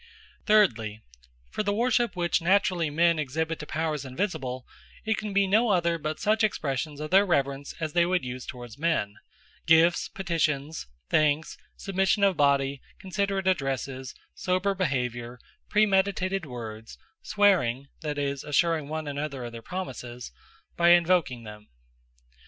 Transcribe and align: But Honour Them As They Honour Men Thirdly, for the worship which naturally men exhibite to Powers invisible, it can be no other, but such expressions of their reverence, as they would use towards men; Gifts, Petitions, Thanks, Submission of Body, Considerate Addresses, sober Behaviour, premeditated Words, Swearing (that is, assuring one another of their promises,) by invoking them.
But 0.47 0.53
Honour 0.55 0.59
Them 0.59 0.63
As 0.71 0.75
They 0.77 0.81
Honour 0.83 0.87
Men 0.87 0.97
Thirdly, 0.97 1.03
for 1.51 1.61
the 1.63 1.73
worship 1.73 2.15
which 2.15 2.41
naturally 2.41 2.89
men 2.89 3.19
exhibite 3.19 3.59
to 3.59 3.65
Powers 3.67 4.03
invisible, 4.03 4.65
it 5.05 5.17
can 5.19 5.31
be 5.31 5.45
no 5.45 5.69
other, 5.69 5.99
but 5.99 6.19
such 6.19 6.43
expressions 6.43 6.99
of 6.99 7.11
their 7.11 7.23
reverence, 7.23 7.75
as 7.79 7.93
they 7.93 8.07
would 8.07 8.25
use 8.25 8.47
towards 8.47 8.79
men; 8.79 9.17
Gifts, 9.67 10.07
Petitions, 10.09 10.87
Thanks, 11.11 11.55
Submission 11.77 12.23
of 12.23 12.35
Body, 12.35 12.81
Considerate 12.99 13.45
Addresses, 13.45 14.15
sober 14.33 14.73
Behaviour, 14.73 15.37
premeditated 15.69 16.47
Words, 16.47 16.97
Swearing 17.21 17.89
(that 18.01 18.17
is, 18.17 18.43
assuring 18.43 18.87
one 18.89 19.07
another 19.07 19.43
of 19.45 19.51
their 19.51 19.61
promises,) 19.61 20.31
by 20.75 20.87
invoking 20.89 21.43
them. 21.43 21.67